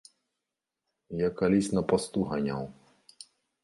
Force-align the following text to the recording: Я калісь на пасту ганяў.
Я 1.21 1.29
калісь 1.43 1.71
на 1.77 1.81
пасту 1.95 2.19
ганяў. 2.35 2.63